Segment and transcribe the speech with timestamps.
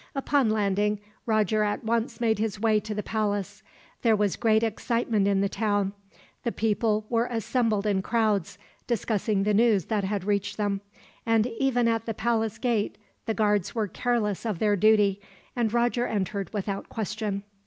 [0.15, 3.61] Upon landing, Roger at once made his way to the palace.
[4.01, 5.93] There was great excitement in the town.
[6.43, 10.81] The people were assembled in crowds, discussing the news that had reached them;
[11.23, 15.21] and even at the palace gate the guards were careless of their duty,
[15.55, 17.43] and Roger entered without question.